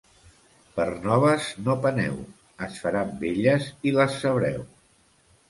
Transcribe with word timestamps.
Per 0.77 0.87
noves 1.03 1.49
no 1.67 1.75
peneu; 1.83 2.15
es 2.69 2.81
faran 2.87 3.13
velles 3.21 3.69
i 3.91 3.95
les 4.01 4.19
sabreu. 4.25 4.67